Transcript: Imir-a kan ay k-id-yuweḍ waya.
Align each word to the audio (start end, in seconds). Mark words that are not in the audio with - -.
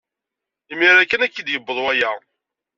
Imir-a 0.71 1.03
kan 1.05 1.23
ay 1.25 1.31
k-id-yuweḍ 1.33 1.77
waya. 1.83 2.11